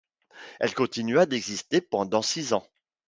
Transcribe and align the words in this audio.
Elle 0.59 0.73
continua 0.73 1.27
d’exister 1.27 1.79
pendant 1.79 2.23
six 2.23 2.53
ans. 2.53 2.65